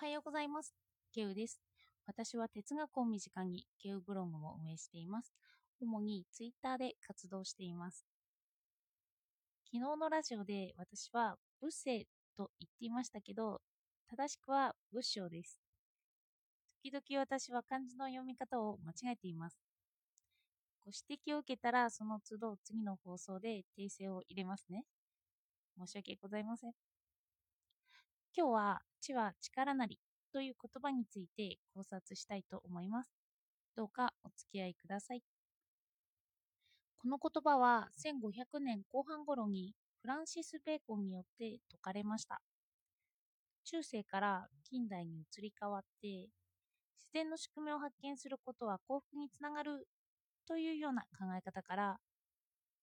[0.00, 0.72] はようございます。
[1.12, 1.60] ケウです。
[2.06, 5.34] 私は哲学を身近にケウブログを運営しています。
[5.78, 8.06] 主にツイッターで活動しています。
[9.66, 13.60] 昨日のラジオで私はブッセと言っていましたけど、
[14.08, 15.60] 正しくは仏性です。
[16.82, 19.58] 時々私は漢字の読み方を間違えています。
[20.82, 24.84] ご指摘を受けたらその都度次の放送で訂正を入れますね。
[25.78, 26.72] 申し訳ございません。
[28.36, 29.98] 今日は知は力なり
[30.32, 33.10] という言葉について考察したいと思います。
[33.74, 35.22] どうかお付き合いください。
[36.98, 42.40] この言葉は1500年後半頃にフランシス・ベーコンによって説かれました。
[43.64, 46.28] 中世から近代に移り変わって
[46.98, 49.88] 自然の仕組みを発見することは幸福につながる
[50.46, 51.96] というような考え方から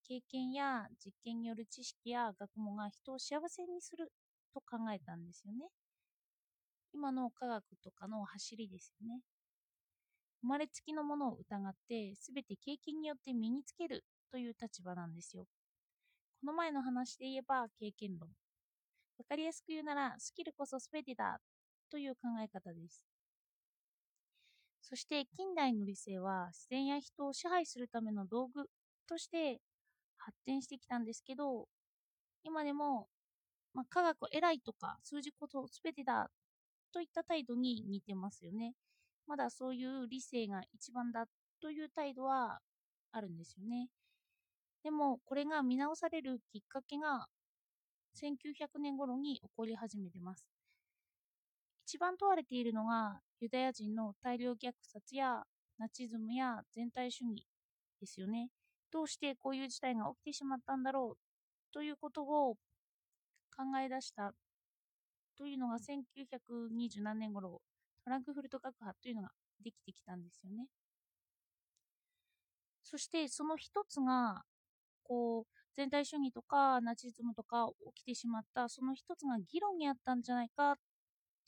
[0.08, 4.12] 経験や実験による知識や学問が人を幸せにする
[4.54, 5.70] と考えたんですよね。
[6.94, 9.22] 今の科学とかの走りですよね。
[10.42, 15.46] 生まれつきのものを疑って全て経験によって身につけるという立場なんですよ。
[16.42, 18.30] この前の話で言えば経験論。
[19.18, 21.40] わかりやすく言うならスキルこそ全てだ
[21.90, 23.04] という考え方です。
[24.82, 28.70] そして近代の理性は自然や人を支配するための道具
[29.08, 29.60] として
[30.18, 31.68] 発展してきたんですけど、
[32.44, 33.08] 今でも、
[33.78, 36.32] まあ、科学偉いとか数字こそ全てだ
[36.92, 38.74] といった態度に似てますよね。
[39.28, 41.28] まだそういう理性が一番だ
[41.62, 42.58] という態度は
[43.12, 43.90] あるんですよね。
[44.84, 47.28] でもこれが見直されるきっかけが
[48.20, 50.48] 1900年頃に起こり始めてます。
[51.86, 55.44] 一番問われているのがユダヤ人の大量虐殺や
[55.78, 57.46] ナチズムや全体主義
[58.02, 58.50] ですよね。
[58.92, 61.18] どうしてこういう事態が起きてしまったんだろう
[61.72, 62.56] ということを
[63.58, 64.34] 考え出した
[65.38, 67.62] というのが1920何年頃
[68.04, 69.30] フランクフルト学派というのが
[69.64, 70.68] できてきたんですよね。
[72.84, 74.44] そしてその一つが
[75.04, 80.76] こう全体主義とかナチズムとか起きてしまったその一つが議論にあったんじゃないかっ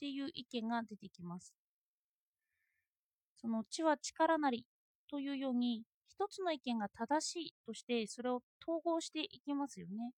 [0.00, 1.54] ていう意見が出てきます。
[3.40, 4.66] その知は力なり
[5.10, 10.12] というように一つの意見が正しいとしてそれを統合していきますよね。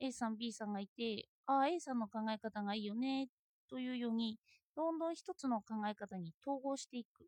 [0.00, 3.28] A さん B さんがいてああ A さんの考え方がいいよね
[3.68, 4.38] というように
[4.76, 7.26] どんどん一つの考え方に統合していく。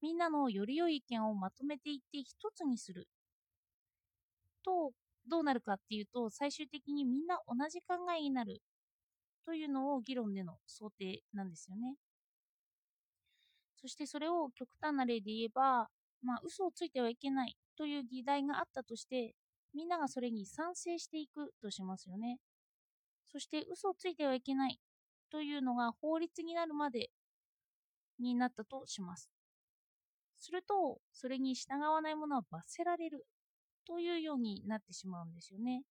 [0.00, 3.08] みんなのより良い意見をまとめていって一つにする。
[4.64, 4.92] と、
[5.28, 8.62] どうなるかっていうと、最終的にみんな同じ考えになる
[9.44, 11.96] というのを議論での想定なんですよね。
[13.76, 15.88] そしてそれを極端な例で言えば、
[16.22, 19.34] まあ、嘘をついてはいけないという議題があったとして、
[19.74, 22.38] みんながそれに賛成していくとしますよね。
[23.26, 24.78] そして嘘をついてはいけない
[25.30, 27.10] というのが法律になるまで
[28.18, 29.30] になったとします。
[30.38, 33.26] すると、それに従わない者は罰せられる
[33.86, 35.82] というようになってしまうんですよね。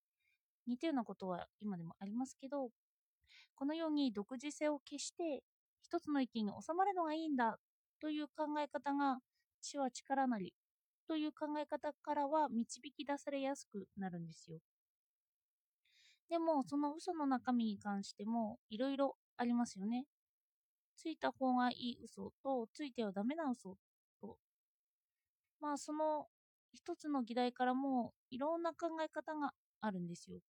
[0.67, 2.69] 似たようなことは今でもありますけど、
[3.55, 5.43] このように独自性を消して
[5.81, 7.57] 一つの意見に収まるのがいいんだ
[8.01, 9.19] という考え方が
[9.61, 10.53] 知は力なり
[11.07, 14.59] という考え方からは導き出されやすくなるんですよ。
[16.29, 20.05] でもその嘘の中身に関してもいろいろありますよね。
[20.97, 23.77] ついた方がいい嘘とついてはダメな嘘
[24.21, 24.37] と。
[25.59, 26.27] まあその
[26.73, 30.39] 一つの議題からもいろんな考え方があるんですよ。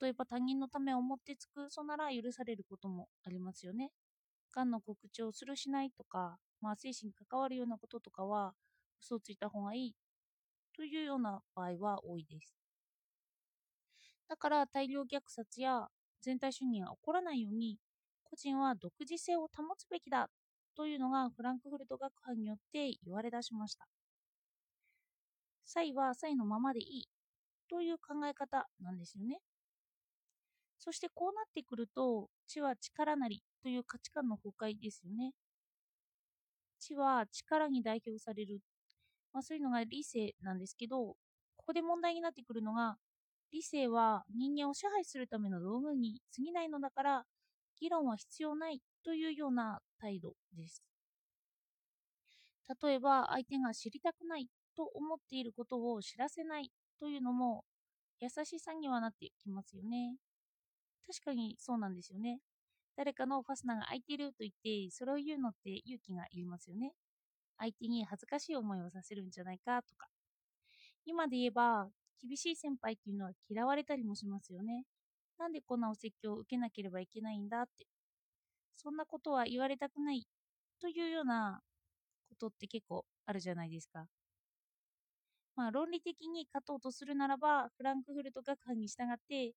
[0.00, 3.92] 例えば他人のためを思ってつく嘘なら許されることもありますよね。
[4.54, 8.54] がんの告知をするしないとか、まあ精神に関わるようなこととかは
[9.00, 9.94] 嘘をついた方がいい
[10.76, 12.54] というような場合は多いです。
[14.28, 15.88] だから大量虐殺や
[16.20, 17.78] 全体主義が起こらないように
[18.24, 20.28] 個人は独自性を保つべきだ
[20.76, 23.86] というのがフランクフルト学派によって言われ出しました。
[25.64, 27.08] 差異は差異のままでいい
[27.68, 29.38] という考え方なんですよね。
[30.78, 35.32] そしてこうなってくると知は力なりという価値観の崩壊ですよね。
[36.80, 38.60] 知は力に代表される、
[39.32, 41.16] まあ、そういうのが理性なんですけどこ
[41.68, 42.96] こで問題になってくるのが
[43.52, 47.24] 理性は人間を支配するための道具に過ぎないのだから
[47.80, 50.82] 議論は必要ないというような態度です。
[52.82, 57.64] 例えば相手が知りたくないと思っていることを知らせないというのも
[58.20, 60.16] 優しさにはなってきますよね。
[61.06, 62.40] 確かにそうなんですよね。
[62.96, 66.92] 誰かのファスナーが開いていると言ってそれを言うのって勇気がいりますよね。
[67.58, 70.08] 相手に恥ずかしい思いをさせるんじゃないかとか。
[71.06, 71.88] 今で言えば
[72.22, 74.84] 厳しい先輩っていうのは嫌われたりもしますよね。
[75.38, 77.86] なんでこんなお説教を受けなければいけないんだって。
[78.76, 80.26] そんなことは言われたくない
[80.80, 81.60] というような
[82.28, 84.06] ことって結構あるじゃないですか。
[85.56, 89.54] まあ論理的に勝とうとするならば、フランクフルト学派に従って、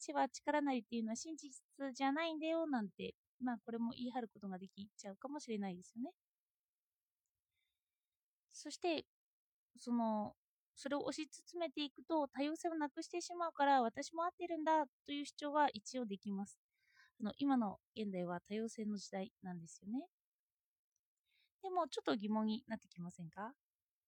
[0.00, 1.62] 知は力なりっていうのは真実
[1.94, 6.10] じゃないんだよなんて、まあこれも言い張ることができちゃうかもしれないですよね。
[8.52, 9.04] そして、
[9.78, 10.34] その、
[10.74, 16.58] それを推し進めていくと多様性をなくしてしまうから私も合ってるんだという主張は一応できます。
[17.20, 20.06] あの今の現代は多様性の時代なんですよね。
[21.62, 23.52] でもちょっと疑問になってきませんか？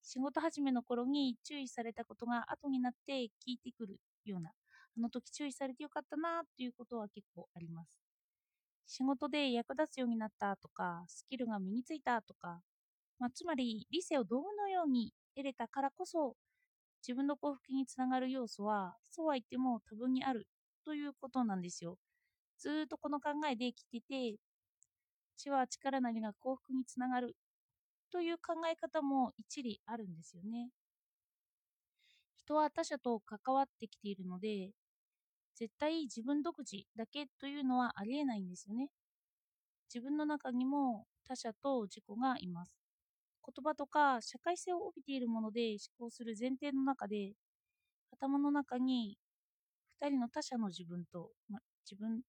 [0.03, 4.51] 仕事始めの頃に注意されたことが後になって聞いてくるような、
[4.97, 8.01] あの時注意されてよかったなということは結構あります。
[8.87, 12.63] 仕事で役立つようになったとか、スキルが身についたとか、
[13.19, 16.37] まあ、つまり理性を道具のように得れたからこそ
[17.07, 20.49] 自分の幸福につながる要素はそうは言っても多分にある
[20.85, 21.99] ということなんですよ。
[22.59, 24.39] ずっとこの考えで生きてて
[25.37, 27.37] 知は力なりが幸福につながる
[28.11, 30.71] という考え方も一理あるんですよね。
[32.45, 34.71] 人は他者と関わってきているので
[35.57, 38.91] 絶対自分独自だけというのはありえないんですよね。
[39.93, 42.75] 自分の中にも他者と自己がいます。
[43.45, 47.35] 言葉とか社会性を帯びているもので思考する前提の中で
[48.13, 49.19] 頭の中に
[49.91, 51.61] 2人の他者の自分と、ま、
[51.91, 52.23] 自分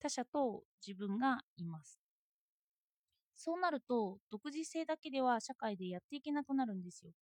[0.00, 2.00] 他者と自分がいます
[3.34, 7.12] そうなると独自性だけでは社会でやっていけなくなるんですよ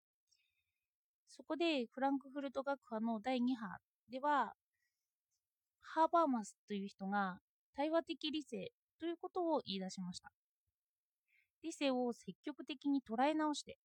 [1.28, 3.78] そこでフランクフルト学派の第2波
[4.10, 4.54] では
[5.94, 7.38] ハーバーマスという人が
[7.74, 10.30] 対話的理性ということを言い出しました。
[11.62, 13.78] 理性を積極的に捉え直して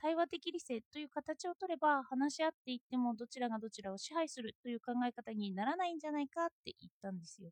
[0.00, 7.50] 対話的理性という形を取れば話し合っていってもどちらがどちらを支配するという考え方にならないんじゃないかって言ったんですよ。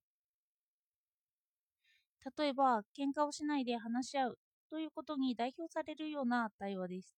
[2.38, 4.38] 例えば喧嘩をしないで話し合う
[4.70, 7.17] ということに代表されるような対話です。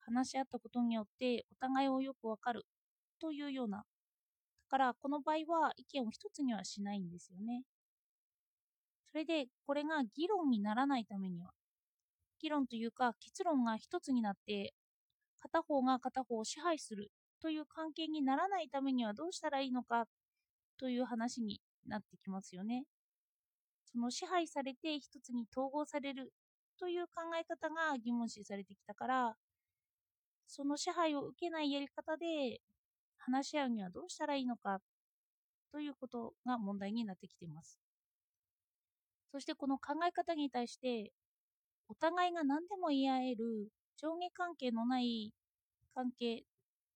[0.00, 2.66] 話し合ったことによってお互いをよくわかる
[3.20, 3.84] というような
[4.72, 7.62] からこの場合は意見を一つにはしないんですよね
[9.10, 11.50] それでこれが議論にならないためには
[12.40, 14.72] 議論というか結論が一つになって
[15.42, 17.10] 片方が片方を支配する
[17.42, 20.06] という関係にならないためにはどうしたらいいのか
[20.78, 22.84] という話になってきますよね。
[23.92, 26.32] その支配されて一つに統合される
[26.78, 29.36] という考え方が疑問視されてきたから
[30.46, 32.60] その支配を受けないやり方で
[33.24, 34.80] 話し合うにはどうしたらいいのか
[35.72, 37.78] ということが問題になってきています。
[39.30, 41.12] そしてこの考え方に対して
[41.88, 45.32] お互いが何でも言い合える上下関係のない
[45.94, 46.44] 関係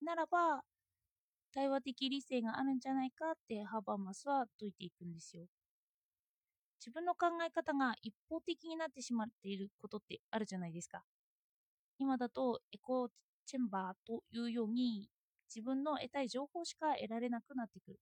[0.03, 0.63] ならば
[1.53, 5.47] 対話的理性があるんじゃないかってハーバーマスは説いていくんですよ。
[6.79, 11.03] 自分の考え方が一方的になってしまっていることってあるじゃないですか。
[11.99, 13.09] 今だとエコー
[13.47, 15.09] チェンバーというように
[15.55, 18.01] 自分の得たい情報しか得られなくなってくる。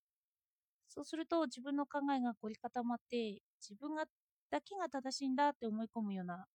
[0.89, 4.05] そうすると自分の考えが凝り固まって自分が
[4.51, 6.47] だけが正しいんだって思い込むような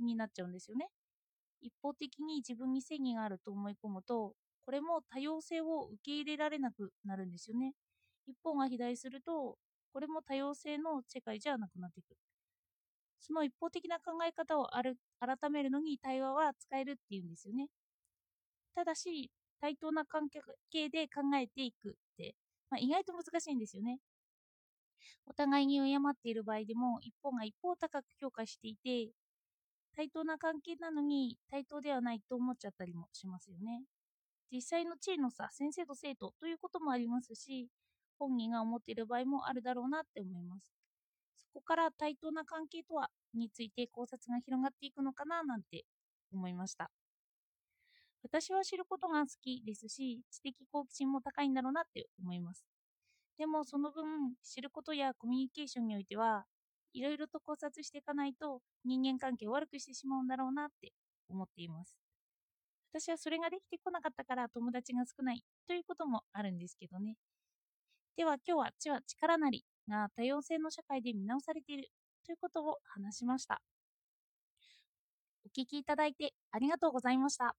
[0.00, 0.88] になっちゃうんですよね。
[1.60, 4.34] 一方的に自分に正義があると思い込むと
[4.64, 7.74] これも多様性を受け入れられなくなるんですよね。
[8.26, 9.58] 一方が肥大すると
[9.92, 12.16] これも多様性の世界じゃなくなっていく。
[13.20, 17.68] その一方的な考え方を改めるのに対話は使えるっていうんですよね。
[18.74, 19.30] ただし
[19.62, 22.34] 対等な関係で考えていくって、
[22.68, 24.00] まあ、意外と難しいんですよね。
[25.24, 29.12] お互いに敬っている場合でも一方が一方を高く評価していて
[29.94, 33.84] 対等な関係なのに対等ではないと思っちゃったりもしますよね。
[34.50, 37.68] 実際の地位の差先生と生徒ということもありますし
[38.18, 40.74] 本人が思っている場合もあるだろうなって思います。
[41.38, 45.84] そこから対等な関係とはについて考察が広がっていくのかななんて
[46.32, 46.90] 思いました。
[48.22, 52.64] 私は知ることが好きですし知的好奇心も高いんだろうなって思います
[53.38, 54.04] でもその分
[54.42, 56.44] 知ることやコミュニケーションにおいては
[56.92, 60.92] いろいろと考察していかないと人間関係を悪くしてしまうんだろうなって
[61.28, 61.96] 思っています
[62.92, 67.16] 私はそれができてこなかったから友達が少ないということもあるんですけどね
[68.16, 71.88] では今日は知は力なりが多様性の社会で見直されている
[72.26, 73.62] ということを話しました。
[75.44, 77.56] お聞きいただいてありがとうございました。